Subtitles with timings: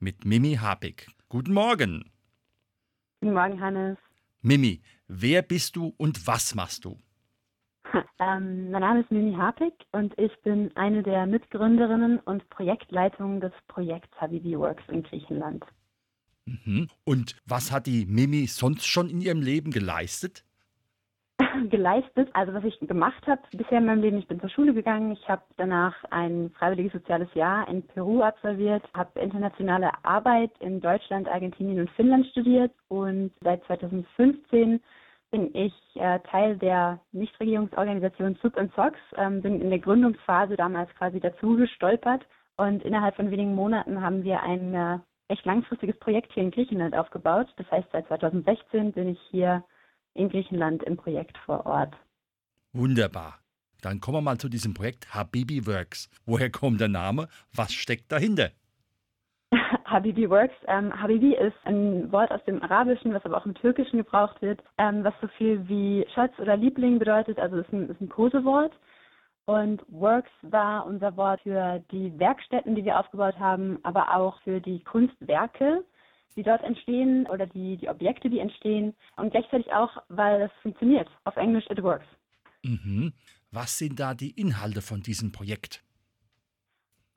[0.00, 1.06] mit Mimi Habig.
[1.28, 2.10] Guten Morgen.
[3.20, 3.98] Guten Morgen, Hannes.
[4.42, 6.98] Mimi, wer bist du und was machst du?
[8.20, 13.52] Ähm, mein Name ist Mimi Habig und ich bin eine der Mitgründerinnen und Projektleitungen des
[13.68, 15.64] Projekts Habibi Works in Griechenland.
[16.44, 16.88] Mhm.
[17.04, 20.44] Und was hat die Mimi sonst schon in ihrem Leben geleistet?
[21.70, 22.28] geleistet.
[22.32, 25.28] Also was ich gemacht habe bisher in meinem Leben, ich bin zur Schule gegangen, ich
[25.28, 31.80] habe danach ein freiwilliges soziales Jahr in Peru absolviert, habe internationale Arbeit in Deutschland, Argentinien
[31.80, 34.80] und Finnland studiert und seit 2015
[35.30, 40.90] bin ich äh, Teil der Nichtregierungsorganisation Soup and Socks, ähm, bin in der Gründungsphase damals
[40.96, 42.24] quasi dazu gestolpert
[42.56, 46.96] und innerhalb von wenigen Monaten haben wir ein äh, echt langfristiges Projekt hier in Griechenland
[46.96, 47.46] aufgebaut.
[47.56, 49.62] Das heißt, seit 2016 bin ich hier
[50.18, 51.94] in Griechenland im Projekt vor Ort.
[52.72, 53.38] Wunderbar.
[53.80, 56.10] Dann kommen wir mal zu diesem Projekt Habibi Works.
[56.26, 57.28] Woher kommt der Name?
[57.54, 58.50] Was steckt dahinter?
[59.84, 60.54] Habibi Works.
[60.66, 64.62] Ähm, Habibi ist ein Wort aus dem Arabischen, was aber auch im Türkischen gebraucht wird,
[64.78, 67.38] ähm, was so viel wie Schatz oder Liebling bedeutet.
[67.38, 68.72] Also ist ein, ist ein Kosewort.
[69.46, 74.60] Und Works war unser Wort für die Werkstätten, die wir aufgebaut haben, aber auch für
[74.60, 75.84] die Kunstwerke,
[76.36, 81.08] die dort entstehen oder die, die Objekte, die entstehen und gleichzeitig auch, weil es funktioniert.
[81.24, 82.06] Auf Englisch, it works.
[82.62, 83.12] Mhm.
[83.50, 85.82] Was sind da die Inhalte von diesem Projekt?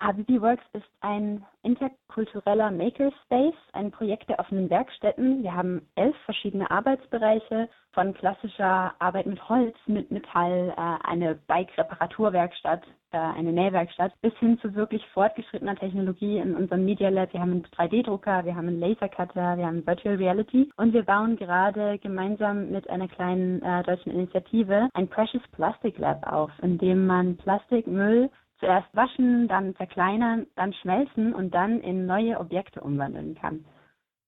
[0.02, 5.44] ABB Works ist ein interkultureller Makerspace, ein Projekt der offenen Werkstätten.
[5.44, 12.82] Wir haben elf verschiedene Arbeitsbereiche, von klassischer Arbeit mit Holz, mit Metall, äh, eine Bike-Reparaturwerkstatt,
[13.12, 17.34] äh, eine Nähwerkstatt, bis hin zu wirklich fortgeschrittener Technologie in unserem Media Lab.
[17.34, 21.36] Wir haben einen 3D-Drucker, wir haben einen Lasercutter, wir haben Virtual Reality und wir bauen
[21.36, 27.06] gerade gemeinsam mit einer kleinen äh, deutschen Initiative ein Precious Plastic Lab auf, in dem
[27.06, 28.32] man Plastikmüll
[28.62, 33.66] zuerst waschen, dann zerkleinern, dann schmelzen und dann in neue Objekte umwandeln kann.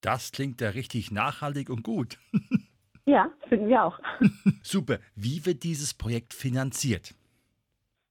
[0.02, 2.18] Das klingt ja richtig nachhaltig und gut.
[3.06, 3.98] ja, finden wir auch.
[4.62, 4.98] Super.
[5.16, 7.16] Wie wird dieses Projekt finanziert?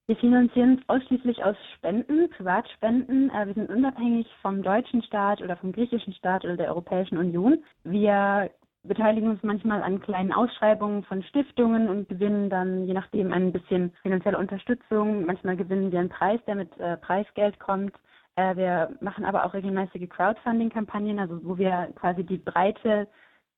[0.07, 3.29] Wir finanzieren es ausschließlich aus Spenden, Privatspenden.
[3.29, 7.63] Äh, wir sind unabhängig vom deutschen Staat oder vom griechischen Staat oder der Europäischen Union.
[7.83, 8.49] Wir
[8.83, 13.91] beteiligen uns manchmal an kleinen Ausschreibungen von Stiftungen und gewinnen dann je nachdem ein bisschen
[14.01, 15.25] finanzielle Unterstützung.
[15.25, 17.95] Manchmal gewinnen wir einen Preis, der mit äh, Preisgeld kommt.
[18.35, 23.07] Äh, wir machen aber auch regelmäßige Crowdfunding-Kampagnen, also wo wir quasi die breite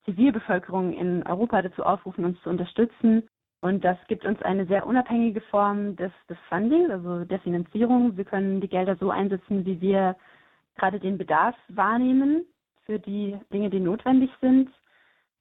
[0.05, 3.23] Zivilbevölkerung in Europa dazu aufrufen, uns zu unterstützen.
[3.61, 8.15] Und das gibt uns eine sehr unabhängige Form des, des Fundings, also der Finanzierung.
[8.15, 10.15] Wir können die Gelder so einsetzen, wie wir
[10.75, 12.45] gerade den Bedarf wahrnehmen
[12.85, 14.69] für die Dinge, die notwendig sind.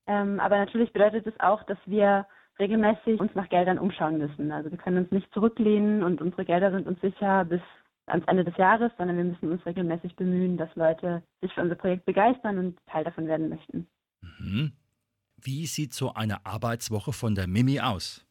[0.06, 2.26] Ähm, aber natürlich bedeutet es auch, dass wir
[2.59, 4.53] regelmäßig uns nach Geldern umschauen müssen.
[4.53, 7.60] Also wir können uns nicht zurücklehnen und unsere Gelder sind uns sicher bis
[8.06, 11.75] ans Ende des Jahres, sondern wir müssen uns regelmäßig bemühen, dass Leute sich für unser
[11.75, 13.87] Projekt begeistern und Teil davon werden möchten.
[14.20, 14.72] Mhm.
[15.37, 18.26] Wie sieht so eine Arbeitswoche von der Mimi aus?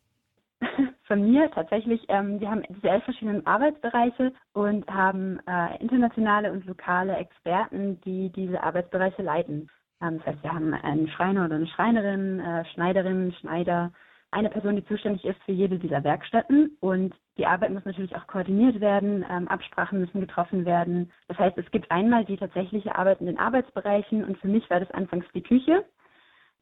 [1.06, 6.66] Von mir tatsächlich, ähm, wir haben diese elf verschiedenen Arbeitsbereiche und haben äh, internationale und
[6.66, 9.70] lokale Experten, die diese Arbeitsbereiche leiten.
[10.12, 13.92] Das heißt, wir haben einen Schreiner oder eine Schreinerin, äh, Schneiderin, Schneider,
[14.32, 16.76] eine Person, die zuständig ist für jede dieser Werkstätten.
[16.80, 21.12] Und die Arbeit muss natürlich auch koordiniert werden, ähm, Absprachen müssen getroffen werden.
[21.28, 24.80] Das heißt, es gibt einmal die tatsächliche Arbeit in den Arbeitsbereichen und für mich war
[24.80, 25.86] das anfangs die Küche.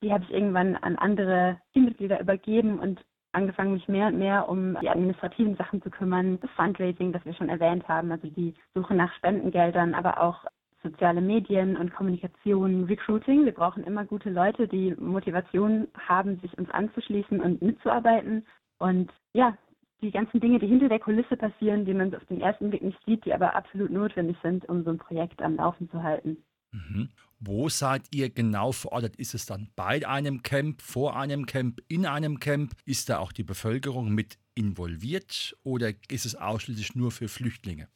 [0.03, 3.01] Die habe ich irgendwann an andere Teammitglieder übergeben und
[3.33, 6.39] angefangen, mich mehr und mehr um die administrativen Sachen zu kümmern.
[6.41, 10.45] Das Fundraising, das wir schon erwähnt haben, also die Suche nach Spendengeldern, aber auch
[10.83, 13.45] soziale Medien und Kommunikation, Recruiting.
[13.45, 18.45] Wir brauchen immer gute Leute, die Motivation haben, sich uns anzuschließen und mitzuarbeiten.
[18.79, 19.57] Und ja,
[20.01, 22.97] die ganzen Dinge, die hinter der Kulisse passieren, die man auf den ersten Blick nicht
[23.05, 26.37] sieht, die aber absolut notwendig sind, um so ein Projekt am Laufen zu halten.
[26.71, 27.09] Mhm.
[27.39, 29.15] Wo seid ihr genau verortet?
[29.17, 32.73] Ist es dann bei einem Camp, vor einem Camp, in einem Camp?
[32.85, 37.87] Ist da auch die Bevölkerung mit involviert oder ist es ausschließlich nur für Flüchtlinge?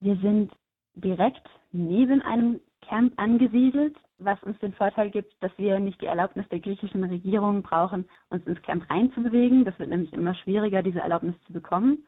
[0.00, 0.52] Wir sind
[0.94, 6.48] direkt neben einem Camp angesiedelt, was uns den Vorteil gibt, dass wir nicht die Erlaubnis
[6.48, 9.64] der griechischen Regierung brauchen, uns ins Camp reinzubewegen.
[9.64, 12.06] Das wird nämlich immer schwieriger, diese Erlaubnis zu bekommen.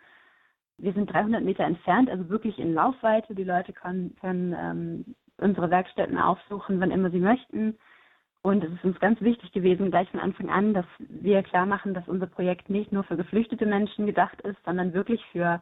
[0.79, 3.35] Wir sind 300 Meter entfernt, also wirklich in Laufweite.
[3.35, 7.77] Die Leute können, können ähm, unsere Werkstätten aufsuchen, wann immer sie möchten.
[8.43, 11.93] Und es ist uns ganz wichtig gewesen, gleich von Anfang an, dass wir klar machen,
[11.93, 15.61] dass unser Projekt nicht nur für geflüchtete Menschen gedacht ist, sondern wirklich für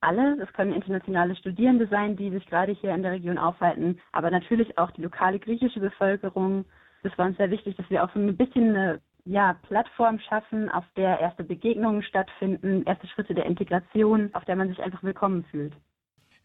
[0.00, 0.40] alle.
[0.42, 4.78] Es können internationale Studierende sein, die sich gerade hier in der Region aufhalten, aber natürlich
[4.78, 6.64] auch die lokale griechische Bevölkerung.
[7.02, 10.70] Es war uns sehr wichtig, dass wir auch so ein bisschen eine ja, Plattform schaffen,
[10.70, 15.44] auf der erste Begegnungen stattfinden, erste Schritte der Integration, auf der man sich einfach willkommen
[15.50, 15.74] fühlt.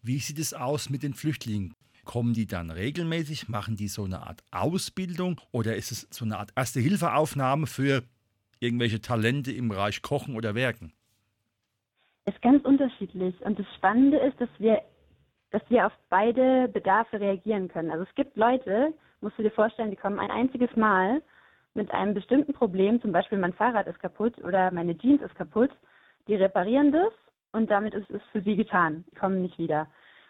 [0.02, 1.76] Wie sieht es aus mit den Flüchtlingen?
[2.04, 3.48] Kommen die dann regelmäßig?
[3.48, 8.04] Machen die so eine Art Ausbildung oder ist es so eine Art Erste-Hilfe-Aufnahme für
[8.60, 10.92] irgendwelche Talente im Bereich Kochen oder Werken?
[12.26, 13.36] Ist ganz unterschiedlich.
[13.46, 14.82] Und das Spannende ist, dass wir,
[15.52, 17.92] dass wir auf beide Bedarfe reagieren können.
[17.92, 21.22] Also es gibt Leute, musst du dir vorstellen, die kommen ein einziges Mal
[21.74, 25.72] mit einem bestimmten Problem, zum Beispiel mein Fahrrad ist kaputt oder meine Jeans ist kaputt,
[26.28, 27.12] die reparieren das
[27.52, 29.06] und damit ist es für sie getan.
[29.12, 29.88] Die kommen nicht wieder.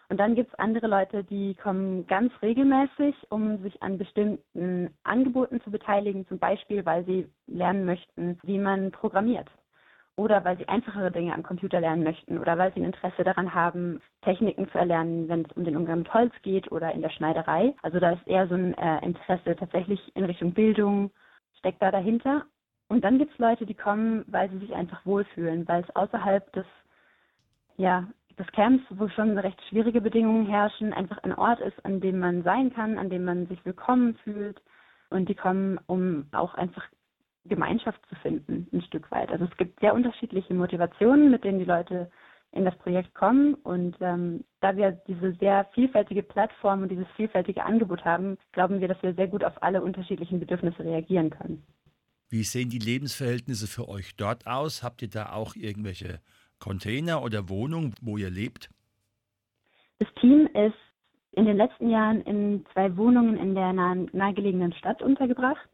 [0.08, 5.60] Und dann gibt es andere Leute, die kommen ganz regelmäßig, um sich an bestimmten Angeboten
[5.62, 9.48] zu beteiligen, zum Beispiel, weil sie lernen möchten, wie man programmiert.
[10.16, 13.52] Oder weil sie einfachere Dinge am Computer lernen möchten oder weil sie ein Interesse daran
[13.52, 17.10] haben, Techniken zu erlernen, wenn es um den Umgang mit Holz geht oder in der
[17.10, 17.74] Schneiderei.
[17.82, 21.10] Also da ist eher so ein äh, Interesse tatsächlich in Richtung Bildung,
[21.58, 22.44] steckt da dahinter.
[22.88, 26.52] Und dann gibt es Leute, die kommen, weil sie sich einfach wohlfühlen, weil es außerhalb
[26.52, 26.66] des,
[27.76, 28.06] ja,
[28.38, 32.42] des Camps, wo schon recht schwierige Bedingungen herrschen, einfach ein Ort ist, an dem man
[32.42, 34.60] sein kann, an dem man sich willkommen fühlt.
[35.10, 36.84] Und die kommen, um auch einfach
[37.44, 39.30] Gemeinschaft zu finden, ein Stück weit.
[39.30, 42.10] Also es gibt sehr unterschiedliche Motivationen, mit denen die Leute
[42.52, 43.54] in das Projekt kommen.
[43.54, 48.88] Und ähm, da wir diese sehr vielfältige Plattform und dieses vielfältige Angebot haben, glauben wir,
[48.88, 51.62] dass wir sehr gut auf alle unterschiedlichen Bedürfnisse reagieren können.
[52.30, 54.82] Wie sehen die Lebensverhältnisse für euch dort aus?
[54.82, 56.20] Habt ihr da auch irgendwelche
[56.58, 58.70] Container oder Wohnungen, wo ihr lebt?
[59.98, 60.74] Das Team ist
[61.32, 65.68] in den letzten Jahren in zwei Wohnungen in der nahegelegenen Stadt untergebracht.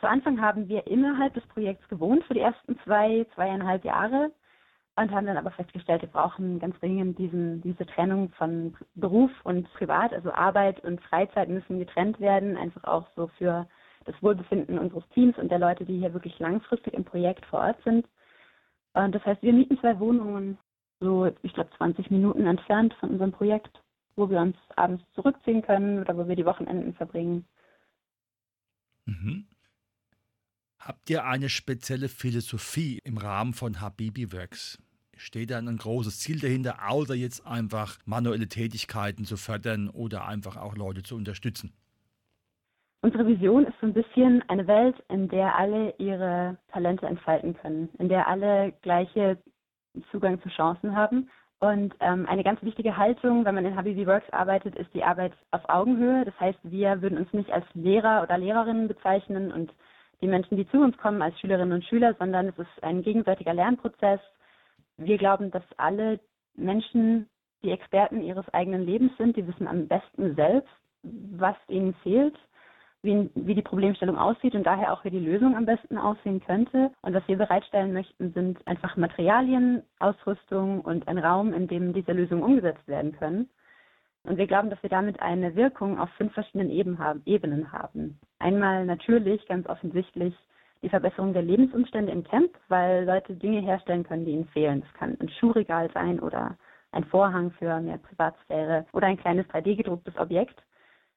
[0.00, 4.30] Zu Anfang haben wir innerhalb des Projekts gewohnt für die ersten zwei, zweieinhalb Jahre
[4.96, 9.70] und haben dann aber festgestellt, wir brauchen ganz dringend diesen, diese Trennung von Beruf und
[9.74, 13.66] Privat, also Arbeit und Freizeit müssen getrennt werden, einfach auch so für
[14.04, 17.82] das Wohlbefinden unseres Teams und der Leute, die hier wirklich langfristig im Projekt vor Ort
[17.84, 18.06] sind.
[18.94, 20.58] Und das heißt, wir mieten zwei Wohnungen,
[21.00, 23.82] so ich glaube 20 Minuten entfernt von unserem Projekt,
[24.14, 27.46] wo wir uns abends zurückziehen können oder wo wir die Wochenenden verbringen.
[29.04, 29.46] Mhm.
[30.86, 34.78] Habt ihr eine spezielle Philosophie im Rahmen von Habibi Works?
[35.16, 40.56] Steht da ein großes Ziel dahinter, außer jetzt einfach manuelle Tätigkeiten zu fördern oder einfach
[40.56, 41.72] auch Leute zu unterstützen?
[43.02, 47.88] Unsere Vision ist so ein bisschen eine Welt, in der alle ihre Talente entfalten können,
[47.98, 49.38] in der alle gleiche
[50.12, 51.28] Zugang zu Chancen haben.
[51.58, 55.32] Und ähm, eine ganz wichtige Haltung, wenn man in Habibi Works arbeitet, ist die Arbeit
[55.50, 56.24] auf Augenhöhe.
[56.24, 59.72] Das heißt, wir würden uns nicht als Lehrer oder Lehrerinnen bezeichnen und
[60.20, 63.54] die Menschen, die zu uns kommen als Schülerinnen und Schüler, sondern es ist ein gegenseitiger
[63.54, 64.20] Lernprozess
[64.98, 66.20] wir glauben, dass alle
[66.54, 67.28] Menschen
[67.62, 70.70] die Experten ihres eigenen Lebens sind, die wissen am besten selbst,
[71.02, 72.36] was ihnen fehlt,
[73.02, 76.90] wie, wie, die Problemstellung aussieht und daher auch, wie die Lösung am besten aussehen könnte.
[77.02, 82.12] Und was wir bereitstellen möchten, sind einfach Materialien, Ausrüstung und ein Raum, in dem diese
[82.12, 83.48] Lösungen umgesetzt werden können.
[84.26, 88.18] Und wir glauben, dass wir damit eine Wirkung auf fünf verschiedenen Ebenen haben.
[88.40, 90.34] Einmal natürlich, ganz offensichtlich,
[90.82, 94.80] die Verbesserung der Lebensumstände im Camp, weil Leute Dinge herstellen können, die ihnen fehlen.
[94.80, 96.56] Das kann ein Schuhregal sein oder
[96.90, 100.60] ein Vorhang für mehr Privatsphäre oder ein kleines 3D-gedrucktes Objekt.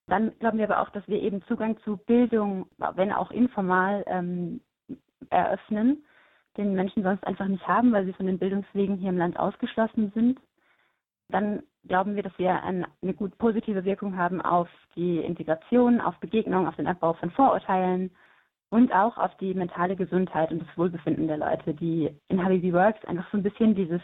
[0.07, 4.61] Dann glauben wir aber auch, dass wir eben Zugang zu Bildung, wenn auch informal, ähm,
[5.29, 6.03] eröffnen,
[6.57, 10.11] den Menschen sonst einfach nicht haben, weil sie von den Bildungswegen hier im Land ausgeschlossen
[10.13, 10.39] sind.
[11.29, 16.67] Dann glauben wir, dass wir eine, gut positive Wirkung haben auf die Integration, auf Begegnung,
[16.67, 18.11] auf den Abbau von Vorurteilen,
[18.69, 23.03] und auch auf die mentale Gesundheit und das Wohlbefinden der Leute, die in Habibi Works
[23.05, 24.01] einfach so ein bisschen dieses,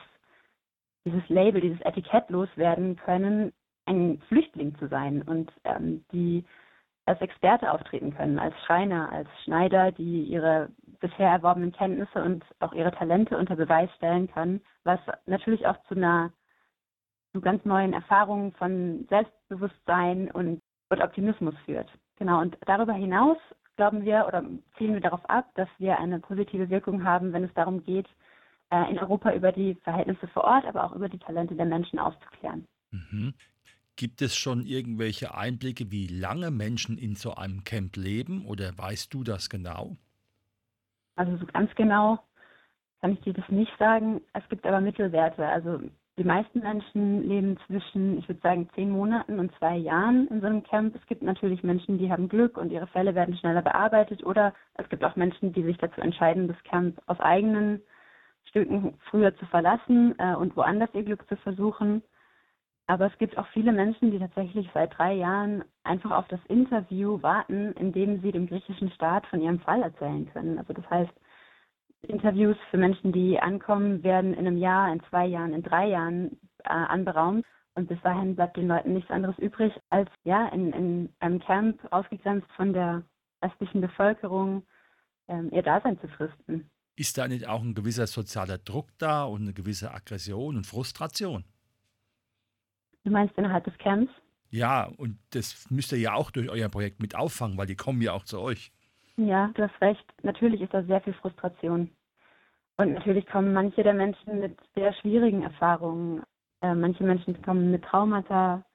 [1.06, 3.54] dieses Label, dieses Etikett loswerden können,
[3.86, 6.44] ein Flüchtling zu sein und ähm, die
[7.06, 12.74] als Experte auftreten können, als Schreiner, als Schneider, die ihre bisher erworbenen Kenntnisse und auch
[12.74, 16.32] ihre Talente unter Beweis stellen können, was natürlich auch zu einer
[17.36, 21.90] zu ganz neuen Erfahrungen von Selbstbewusstsein und, und Optimismus führt.
[22.18, 23.38] Genau, und darüber hinaus
[23.76, 24.42] glauben wir oder
[24.78, 28.08] zielen wir darauf ab, dass wir eine positive Wirkung haben, wenn es darum geht,
[28.72, 32.00] äh, in Europa über die Verhältnisse vor Ort, aber auch über die Talente der Menschen
[32.00, 32.66] aufzuklären.
[32.92, 33.34] Mhm.
[33.98, 39.14] Gibt es schon irgendwelche Einblicke, wie lange Menschen in so einem Camp leben oder weißt
[39.14, 39.98] du das genau?
[41.18, 42.20] Also so ganz genau
[43.02, 44.22] kann ich dir das nicht sagen.
[44.32, 45.46] Es gibt aber Mittelwerte.
[45.46, 45.82] Also
[46.18, 50.48] Die meisten Menschen leben zwischen, ich würde sagen, zehn Monaten und zwei Jahren in so
[50.48, 50.96] einem Camp.
[50.96, 54.26] Es gibt natürlich Menschen, die haben Glück und ihre Fälle werden schneller bearbeitet.
[54.26, 57.82] Oder es gibt auch Menschen, die sich dazu entscheiden, das Camp aus eigenen
[58.46, 62.02] Stücken früher zu verlassen äh, und woanders ihr Glück zu versuchen.
[62.88, 67.22] Aber es gibt auch viele Menschen, die tatsächlich seit drei Jahren einfach auf das Interview
[67.24, 70.60] warten, in dem sie dem griechischen Staat von ihrem Fall erzählen können.
[70.60, 71.12] Also das heißt,
[72.10, 76.40] Interviews für Menschen, die ankommen, werden in einem Jahr, in zwei Jahren, in drei Jahren
[76.64, 77.46] äh, anberaumt.
[77.76, 81.80] Und bis dahin bleibt den Leuten nichts anderes übrig, als ja in, in einem Camp
[81.92, 83.04] ausgegrenzt von der
[83.44, 84.64] restlichen Bevölkerung
[85.28, 86.70] ähm, ihr Dasein zu fristen.
[86.96, 91.44] Ist da nicht auch ein gewisser sozialer Druck da und eine gewisse Aggression und Frustration?
[93.04, 94.12] Du meinst innerhalb des Camps?
[94.50, 98.02] Ja, und das müsst ihr ja auch durch euer Projekt mit auffangen, weil die kommen
[98.02, 98.72] ja auch zu euch.
[99.18, 100.06] Ja, du hast recht.
[100.24, 101.90] Natürlich ist da sehr viel Frustration.
[102.78, 106.24] Und natürlich kommen manche der Menschen mit sehr schwierigen Erfahrungen.
[106.62, 108.66] Äh, manche Menschen kommen mit Traumata.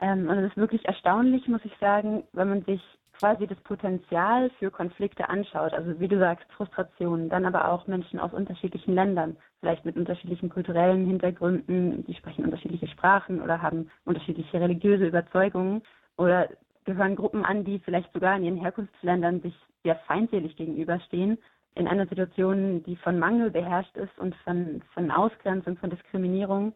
[0.00, 2.82] Ähm, und es ist wirklich erstaunlich, muss ich sagen, wenn man sich
[3.12, 5.72] quasi das Potenzial für Konflikte anschaut.
[5.72, 7.30] Also wie du sagst, Frustration.
[7.30, 12.04] Dann aber auch Menschen aus unterschiedlichen Ländern, vielleicht mit unterschiedlichen kulturellen Hintergründen.
[12.06, 15.82] Die sprechen unterschiedliche Sprachen oder haben unterschiedliche religiöse Überzeugungen.
[16.18, 16.48] Oder
[16.90, 21.38] gehören Gruppen an, die vielleicht sogar in ihren Herkunftsländern sich sehr feindselig gegenüberstehen,
[21.74, 26.74] in einer Situation, die von Mangel beherrscht ist und von, von Ausgrenzung, von Diskriminierung.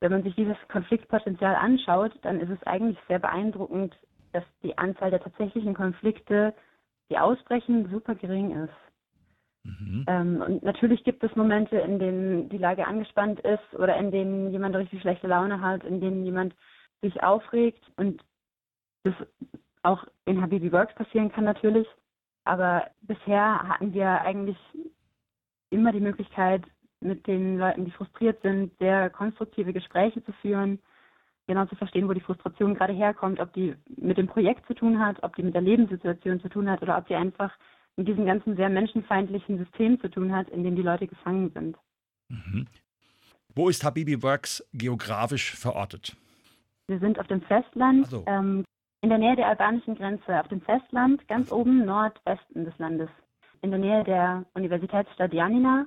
[0.00, 3.96] Wenn man sich dieses Konfliktpotenzial anschaut, dann ist es eigentlich sehr beeindruckend,
[4.32, 6.54] dass die Anzahl der tatsächlichen Konflikte,
[7.10, 8.74] die ausbrechen, super gering ist.
[9.64, 10.04] Mhm.
[10.06, 14.50] Ähm, und natürlich gibt es Momente, in denen die Lage angespannt ist oder in denen
[14.50, 16.54] jemand richtig schlechte Laune hat, in denen jemand
[17.00, 18.22] sich aufregt und
[19.06, 19.14] das
[19.82, 21.86] auch in Habibi Works passieren kann natürlich.
[22.44, 24.56] Aber bisher hatten wir eigentlich
[25.70, 26.62] immer die Möglichkeit,
[27.00, 30.80] mit den Leuten, die frustriert sind, sehr konstruktive Gespräche zu führen,
[31.46, 34.98] genau zu verstehen, wo die Frustration gerade herkommt, ob die mit dem Projekt zu tun
[34.98, 37.52] hat, ob die mit der Lebenssituation zu tun hat oder ob die einfach
[37.96, 41.76] mit diesem ganzen sehr menschenfeindlichen System zu tun hat, in dem die Leute gefangen sind.
[42.28, 42.66] Mhm.
[43.54, 46.16] Wo ist Habibi Works geografisch verortet?
[46.88, 48.24] Wir sind auf dem Festland, so.
[48.26, 48.64] ähm,
[49.02, 53.10] in der Nähe der albanischen Grenze, auf dem Festland, ganz oben Nordwesten des Landes,
[53.62, 55.86] in der Nähe der Universitätsstadt Janina,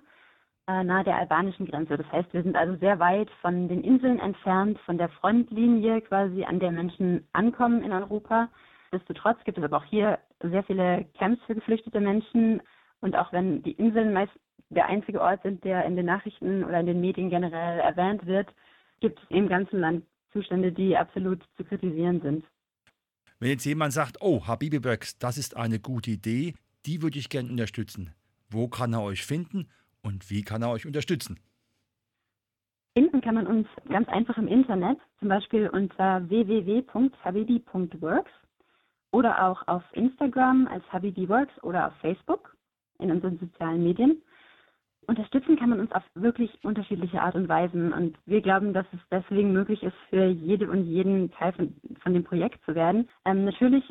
[0.68, 1.98] äh, nahe der albanischen Grenze.
[1.98, 6.44] Das heißt, wir sind also sehr weit von den Inseln entfernt, von der Frontlinie quasi,
[6.44, 8.50] an der Menschen ankommen in Europa.
[8.92, 12.62] Nichtsdestotrotz gibt es aber auch hier sehr viele Camps für geflüchtete Menschen.
[13.02, 14.32] Und auch wenn die Inseln meist
[14.70, 18.54] der einzige Ort sind, der in den Nachrichten oder in den Medien generell erwähnt wird,
[19.00, 22.46] gibt es im ganzen Land Zustände, die absolut zu kritisieren sind.
[23.40, 26.56] Wenn jetzt jemand sagt, oh, Habibi Works, das ist eine gute Idee,
[26.86, 28.14] die würde ich gerne unterstützen.
[28.50, 29.70] Wo kann er euch finden
[30.02, 31.40] und wie kann er euch unterstützen?
[32.98, 38.32] Finden kann man uns ganz einfach im Internet, zum Beispiel unter www.habibi.works
[39.12, 42.58] oder auch auf Instagram als Habibi Works oder auf Facebook
[43.00, 44.22] in unseren sozialen Medien.
[45.10, 47.92] Unterstützen kann man uns auf wirklich unterschiedliche Art und Weisen.
[47.94, 52.14] Und wir glauben, dass es deswegen möglich ist, für jede und jeden Teil von, von
[52.14, 53.10] dem Projekt zu werden.
[53.26, 53.84] Ähm, natürlich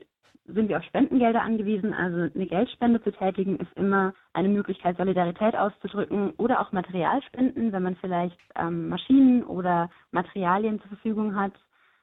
[0.46, 1.92] sind wir auf Spendengelder angewiesen.
[1.92, 7.82] Also eine Geldspende zu tätigen ist immer eine Möglichkeit, Solidarität auszudrücken oder auch Materialspenden, wenn
[7.82, 11.52] man vielleicht ähm, Maschinen oder Materialien zur Verfügung hat,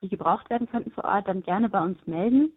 [0.02, 2.52] die gebraucht werden könnten vor Ort, dann gerne bei uns melden.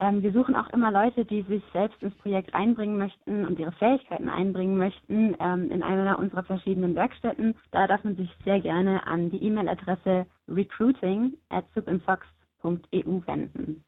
[0.00, 3.72] Ähm, wir suchen auch immer Leute, die sich selbst ins Projekt einbringen möchten und ihre
[3.72, 7.56] Fähigkeiten einbringen möchten ähm, in einer unserer verschiedenen Werkstätten.
[7.72, 13.84] Da darf man sich sehr gerne an die E-Mail-Adresse recruiting at subinfox.eu wenden.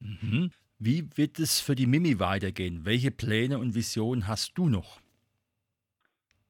[0.00, 0.50] Mhm.
[0.78, 2.84] Wie wird es für die Mimi weitergehen?
[2.84, 5.00] Welche Pläne und Visionen hast du noch?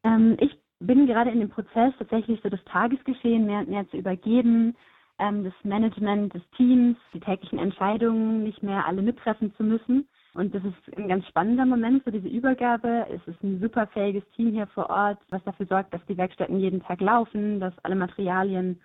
[0.04, 3.96] Ähm, ich bin gerade in dem Prozess, tatsächlich so das Tagesgeschehen mehr und mehr zu
[3.96, 4.76] übergeben
[5.18, 10.08] ähm, das Management des Teams, die täglichen Entscheidungen nicht mehr alle mittreffen zu müssen.
[10.34, 13.06] Und das ist ein ganz spannender Moment für diese Übergabe.
[13.10, 16.60] Es ist ein super fähiges Team hier vor Ort, was dafür sorgt, dass die Werkstätten
[16.60, 18.78] jeden Tag laufen, dass alle Materialien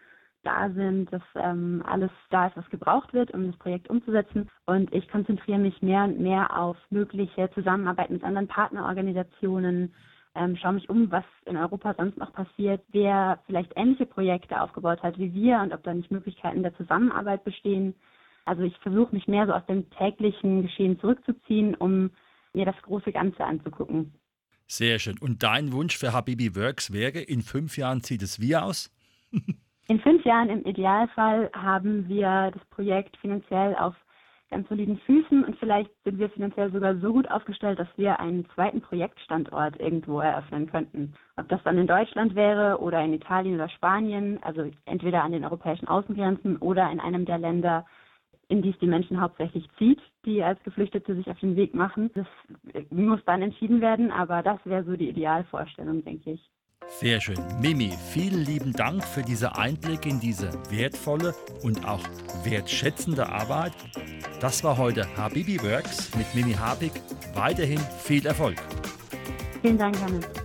[0.43, 4.49] da sind, dass ähm, alles da ist, was gebraucht wird, um das Projekt umzusetzen.
[4.65, 9.93] Und ich konzentriere mich mehr und mehr auf mögliche Zusammenarbeit mit anderen Partnerorganisationen,
[10.35, 15.03] ähm, schaue mich um, was in Europa sonst noch passiert, wer vielleicht ähnliche Projekte aufgebaut
[15.03, 17.95] hat wie wir und ob da nicht Möglichkeiten der Zusammenarbeit bestehen.
[18.45, 22.11] Also ich versuche mich mehr so aus dem täglichen Geschehen zurückzuziehen, um
[22.53, 24.13] mir das große Ganze anzugucken.
[24.67, 25.17] Sehr schön.
[25.19, 28.89] Und dein Wunsch für Habibi Works wäre, in fünf Jahren sieht es wie aus?
[29.87, 33.95] in fünf Jahren im Idealfall haben wir das Projekt finanziell auf
[34.51, 38.47] ganz soliden Füßen und vielleicht sind wir finanziell sogar so gut aufgestellt, dass wir einen
[38.53, 41.13] zweiten Projektstandort irgendwo eröffnen könnten.
[41.37, 45.45] Ob das dann in Deutschland wäre oder in Italien oder Spanien, also entweder an den
[45.45, 47.85] europäischen Außengrenzen oder in einem der Länder,
[48.49, 52.11] in die es die Menschen hauptsächlich zieht, die als Geflüchtete sich auf den Weg machen.
[52.13, 52.27] Das
[52.89, 56.51] muss dann entschieden werden, aber das wäre so die Idealvorstellung, denke ich.
[56.87, 57.37] Sehr schön.
[57.59, 61.33] Mimi, vielen lieben Dank für diese Einblicke in diese wertvolle
[61.63, 62.03] und auch
[62.43, 63.73] wertschätzende Arbeit.
[64.39, 66.91] Das war heute Habibi Works mit Mimi Habig.
[67.33, 68.57] Weiterhin viel Erfolg.
[69.61, 70.40] Vielen Dank, Hannes.